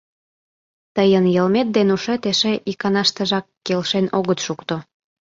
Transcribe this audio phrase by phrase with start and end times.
[0.95, 4.75] Тыйын йылмет ден ушет эше иканаштыжак келшен огыт шукто.